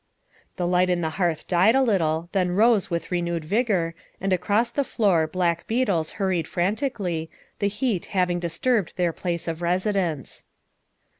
[0.55, 4.71] The light in the hearth died a little, then rose with renewed vigor, and across
[4.71, 10.43] the floor black beetles hurried frantically, the heat having disturbed their place of residence.